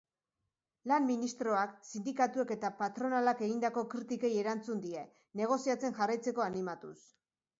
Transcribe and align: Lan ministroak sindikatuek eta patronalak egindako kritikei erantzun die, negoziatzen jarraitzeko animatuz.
Lan 0.91 1.03
ministroak 1.09 1.75
sindikatuek 1.89 2.53
eta 2.55 2.71
patronalak 2.79 3.43
egindako 3.49 3.83
kritikei 3.93 4.33
erantzun 4.45 4.83
die, 4.89 5.03
negoziatzen 5.43 5.97
jarraitzeko 6.01 6.45
animatuz. 6.49 6.97